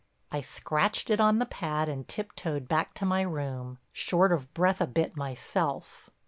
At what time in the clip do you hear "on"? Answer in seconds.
1.21-1.37